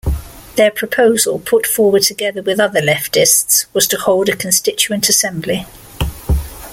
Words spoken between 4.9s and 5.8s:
assembly.